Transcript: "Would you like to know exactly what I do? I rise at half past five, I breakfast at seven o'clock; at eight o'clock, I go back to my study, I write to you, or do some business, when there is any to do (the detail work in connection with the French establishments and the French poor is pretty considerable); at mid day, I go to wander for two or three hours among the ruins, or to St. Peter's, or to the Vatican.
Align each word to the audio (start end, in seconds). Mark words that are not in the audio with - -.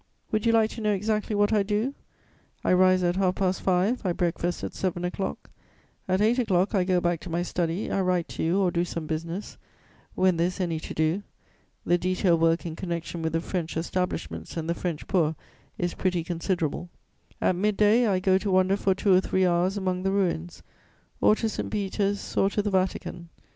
"Would 0.31 0.47
you 0.47 0.51
like 0.51 0.71
to 0.71 0.81
know 0.81 0.93
exactly 0.93 1.35
what 1.35 1.53
I 1.53 1.61
do? 1.61 1.93
I 2.63 2.73
rise 2.73 3.03
at 3.03 3.17
half 3.17 3.35
past 3.35 3.61
five, 3.61 4.03
I 4.03 4.13
breakfast 4.13 4.63
at 4.63 4.73
seven 4.73 5.05
o'clock; 5.05 5.51
at 6.07 6.21
eight 6.21 6.39
o'clock, 6.39 6.73
I 6.73 6.83
go 6.83 6.99
back 6.99 7.19
to 7.19 7.29
my 7.29 7.43
study, 7.43 7.91
I 7.91 8.01
write 8.01 8.27
to 8.29 8.41
you, 8.41 8.59
or 8.59 8.71
do 8.71 8.83
some 8.83 9.05
business, 9.05 9.59
when 10.15 10.37
there 10.37 10.47
is 10.47 10.59
any 10.59 10.79
to 10.79 10.95
do 10.95 11.21
(the 11.85 11.99
detail 11.99 12.35
work 12.35 12.65
in 12.65 12.75
connection 12.75 13.21
with 13.21 13.33
the 13.33 13.41
French 13.41 13.77
establishments 13.77 14.57
and 14.57 14.67
the 14.67 14.73
French 14.73 15.05
poor 15.05 15.35
is 15.77 15.93
pretty 15.93 16.23
considerable); 16.23 16.89
at 17.39 17.55
mid 17.55 17.77
day, 17.77 18.07
I 18.07 18.19
go 18.19 18.39
to 18.39 18.49
wander 18.49 18.77
for 18.77 18.95
two 18.95 19.13
or 19.13 19.21
three 19.21 19.45
hours 19.45 19.77
among 19.77 20.01
the 20.01 20.11
ruins, 20.11 20.63
or 21.21 21.35
to 21.35 21.47
St. 21.47 21.69
Peter's, 21.69 22.35
or 22.35 22.49
to 22.49 22.63
the 22.63 22.71
Vatican. 22.71 23.29